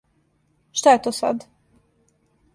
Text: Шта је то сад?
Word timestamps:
Шта 0.81 0.95
је 0.95 1.03
то 1.09 1.13
сад? 1.19 1.47